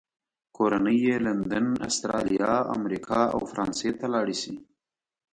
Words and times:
کورنۍ 0.55 0.97
یې 1.07 1.15
لندن، 1.27 1.65
استرالیا، 1.87 2.53
امریکا 2.77 3.19
او 3.35 3.39
فرانسې 3.51 3.89
ته 3.99 4.05
لاړې 4.13 4.35
شي. 4.41 4.55